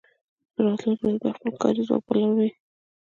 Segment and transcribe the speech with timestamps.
[0.53, 2.49] په راتلونکې ورځ بیا خپل کاري ځواک پلوري